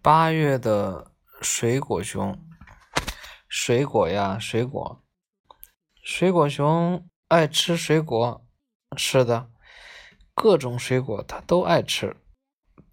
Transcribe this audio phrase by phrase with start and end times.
[0.00, 1.10] 八月的
[1.42, 2.38] 水果熊，
[3.48, 5.02] 水果呀，水果，
[6.04, 8.46] 水果熊爱吃水果。
[8.96, 9.50] 是的，
[10.34, 12.16] 各种水果它都爱吃。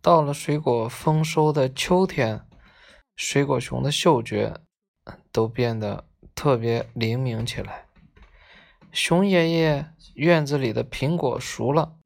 [0.02, 2.48] 到了水果丰收的秋天，
[3.16, 4.62] 水果熊的嗅觉
[5.32, 7.86] 都变得特别灵敏起来。
[8.92, 11.98] 熊爷爷院子里的苹果熟了，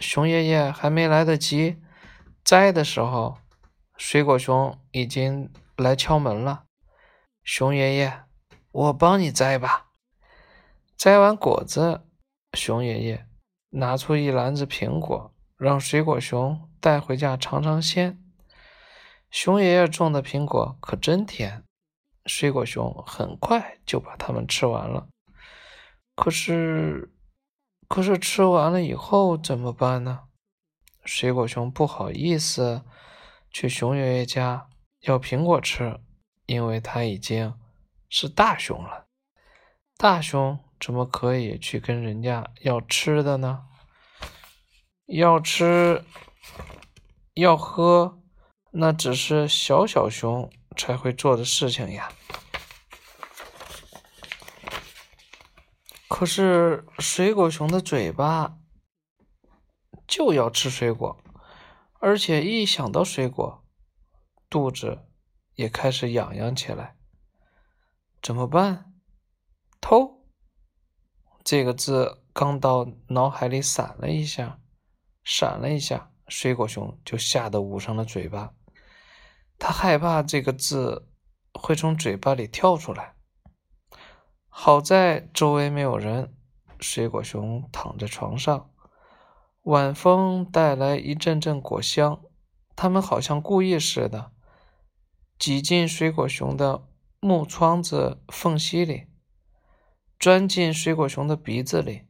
[0.00, 1.80] 熊爷爷还没来得及
[2.42, 3.38] 摘的时候。
[4.00, 6.64] 水果熊已经来敲门了，
[7.44, 8.22] 熊爷爷，
[8.72, 9.90] 我帮你摘吧。
[10.96, 12.00] 摘完果子，
[12.54, 13.26] 熊爷爷
[13.68, 18.18] 拿出一篮子苹果，让水果熊带回家尝尝鲜。
[19.30, 21.62] 熊爷爷种的苹果可真甜，
[22.24, 25.08] 水果熊很快就把它们吃完了。
[26.16, 27.12] 可是，
[27.86, 30.20] 可是吃完了以后怎么办呢？
[31.04, 32.82] 水果熊不好意思。
[33.50, 34.68] 去熊爷爷家
[35.00, 36.00] 要苹果吃，
[36.46, 37.54] 因为他已经
[38.08, 39.06] 是大熊了。
[39.96, 43.66] 大熊怎么可以去跟人家要吃的呢？
[45.06, 46.04] 要吃
[47.34, 48.18] 要喝，
[48.70, 52.12] 那只是小小熊才会做的事情呀。
[56.08, 58.56] 可是水果熊的嘴巴
[60.06, 61.18] 就要吃水果。
[62.00, 63.62] 而且一想到水果，
[64.48, 65.06] 肚子
[65.54, 66.96] 也开始痒痒起来。
[68.22, 68.94] 怎么办？
[69.82, 70.24] 偷
[71.44, 74.60] 这个字刚到脑海里闪了一下，
[75.22, 78.54] 闪了一下，水果熊就吓得捂上了嘴巴。
[79.58, 81.10] 他害怕这个字
[81.52, 83.14] 会从嘴巴里跳出来。
[84.48, 86.34] 好在周围没有人，
[86.80, 88.69] 水果熊躺在床上。
[89.70, 92.20] 晚风带来一阵阵果香，
[92.74, 94.32] 它们好像故意似的，
[95.38, 96.88] 挤进水果熊的
[97.20, 99.06] 木窗子缝隙里，
[100.18, 102.08] 钻进水果熊的鼻子里。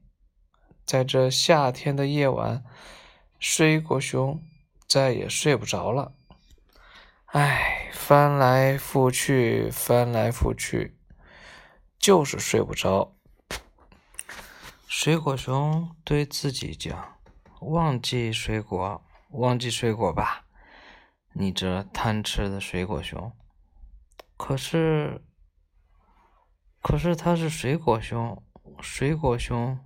[0.87, 2.65] 在这夏天的夜晚，
[3.39, 4.43] 水果熊
[4.89, 6.15] 再也睡不着了。
[7.27, 10.97] 唉，翻来覆去，翻来覆去，
[11.99, 13.15] 就是睡不着。
[14.89, 17.20] 水果熊对自己讲。
[17.61, 20.47] 忘记水果，忘记水果吧，
[21.33, 23.33] 你这贪吃的水果熊。
[24.37, 25.23] 可是，
[26.81, 28.43] 可是它是水果熊，
[28.81, 29.79] 水果熊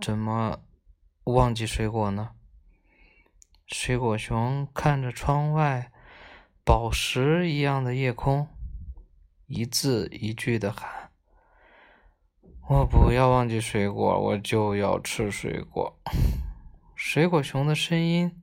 [0.00, 0.60] 怎么
[1.24, 2.30] 忘记水果呢？
[3.66, 5.92] 水果熊看着窗外
[6.64, 8.48] 宝石一样的夜空，
[9.46, 11.10] 一字一句的喊
[12.70, 15.98] ：“我不要忘记水果，我就要吃水果。”
[16.96, 18.42] 水果熊的声音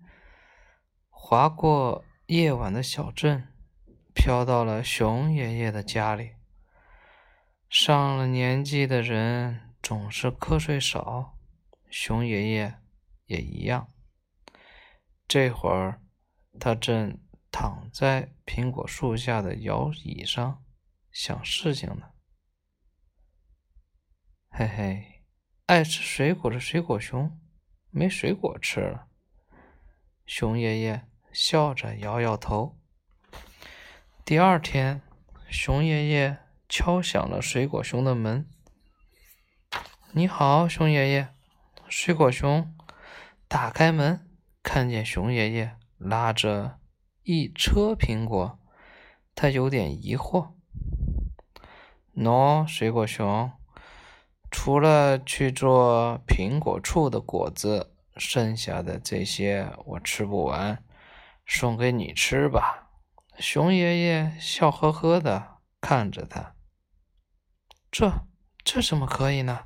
[1.09, 3.47] 划过夜晚的小镇，
[4.14, 6.36] 飘到了熊爷爷的家里。
[7.68, 11.40] 上了年纪的人总是瞌睡少，
[11.90, 12.80] 熊爷爷
[13.25, 13.91] 也一样。
[15.28, 16.03] 这会儿，
[16.59, 20.64] 他正躺在苹果树下的摇椅上
[21.12, 22.12] 想事情呢。
[24.52, 25.24] 嘿嘿，
[25.66, 27.40] 爱吃水果的水果熊。
[27.96, 29.06] 没水果吃了，
[30.26, 32.76] 熊爷爷笑着摇摇头。
[34.26, 35.04] 第二天，
[35.48, 38.50] 熊爷爷敲响了水果熊的门。
[40.14, 41.36] “你好，熊爷爷。”
[41.88, 42.76] 水果熊
[43.48, 44.28] 打开门，
[44.64, 46.80] 看见熊爷爷拉着
[47.22, 48.58] 一车苹果，
[49.36, 50.53] 他有点疑惑。
[52.18, 53.52] “喏，水果熊。”
[54.53, 60.84] 除了去做苹果醋的果子，剩下的这些我吃不完，
[61.44, 62.88] 送给你吃吧。
[63.40, 66.53] 熊爷爷笑呵呵的看着他。
[67.91, 68.12] 这
[68.64, 69.64] 这怎么可以呢？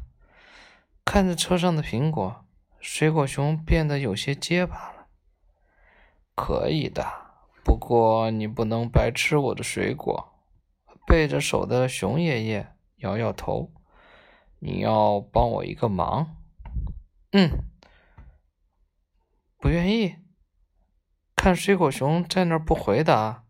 [1.04, 2.46] 看着车上的苹果，
[2.80, 5.08] 水果熊变得有些结巴了。
[6.34, 7.06] 可以的，
[7.62, 10.34] 不过你不能白吃我的水果。
[11.06, 13.74] 背着手的熊爷爷摇摇头。
[14.60, 16.36] 你要帮我一个忙，
[17.32, 17.64] 嗯，
[19.58, 20.16] 不愿意。
[21.36, 23.46] 看水果熊在那儿不回答，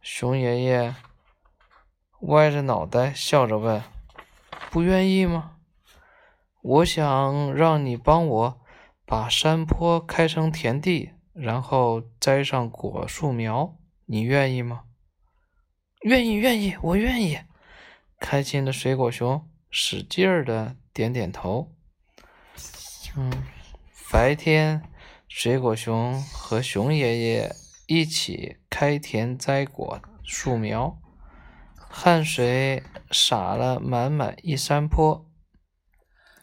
[0.00, 0.94] 熊爷爷
[2.22, 3.82] 歪着脑袋笑着问
[4.72, 5.58] ：“不愿意吗？
[6.62, 8.60] 我想让你帮我
[9.04, 13.76] 把山坡开成田地，然后栽上果树苗，
[14.06, 14.84] 你愿意吗
[16.00, 17.38] ？”“愿意，愿意，我愿意。”
[18.26, 21.74] 开心的水果熊使劲儿的点点头。
[23.18, 23.30] 嗯，
[24.10, 24.82] 白天，
[25.28, 27.54] 水果熊和熊爷爷
[27.86, 30.98] 一起开田栽果树苗，
[31.76, 35.30] 汗水洒了满满一山坡。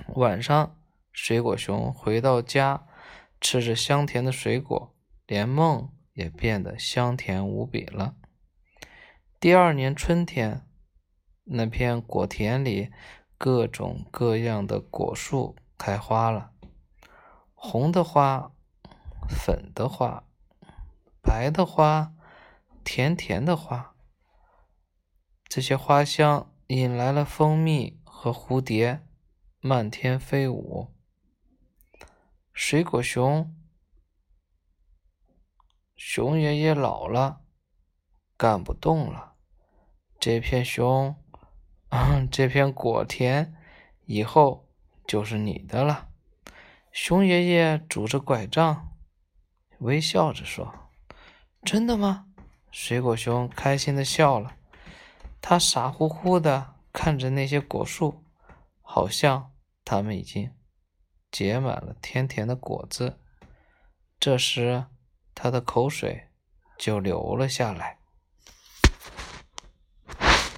[0.09, 0.77] 晚上，
[1.11, 2.85] 水果熊回到家，
[3.41, 4.95] 吃着香甜的水果，
[5.25, 8.13] 连梦也变得香甜无比了。
[9.39, 10.67] 第二年春天，
[11.53, 12.93] 那片果田里
[13.37, 16.53] 各种各样的果树开花了，
[17.53, 18.53] 红的花，
[19.27, 20.23] 粉的花。
[21.21, 22.13] 白的花，
[22.83, 23.95] 甜甜的花，
[25.43, 29.05] 这些花香引来了蜂蜜和蝴蝶，
[29.59, 30.87] 漫天飞舞。
[32.53, 33.53] 水果熊，
[35.95, 37.41] 熊爷爷老了，
[38.35, 39.35] 干不动了。
[40.19, 41.15] 这片熊，
[42.31, 43.53] 这片果田，
[44.05, 44.65] 以后
[45.05, 46.07] 就是你的了。
[46.91, 48.93] 熊爷爷拄着拐杖，
[49.79, 50.73] 微笑着说。
[51.63, 52.27] 真的吗？
[52.71, 54.55] 水果熊开心的笑了，
[55.41, 58.23] 他傻乎乎的看着那些果树，
[58.81, 59.51] 好像
[59.83, 60.51] 它们已经
[61.29, 63.19] 结满了甜甜的果子。
[64.19, 64.85] 这时，
[65.35, 66.29] 他的口水
[66.77, 68.00] 就流了下来。